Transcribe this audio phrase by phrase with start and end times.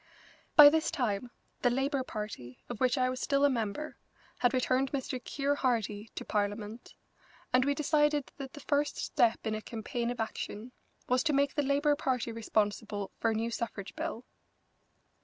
[0.55, 1.29] By this time
[1.61, 3.97] the Labour Party, of which I was still a member,
[4.39, 5.23] had returned Mr.
[5.23, 6.95] Keir Hardie to Parliament,
[7.53, 10.71] and we decided that the first step in a campaign of action
[11.07, 14.25] was to make the Labour Party responsible for a new suffrage bill.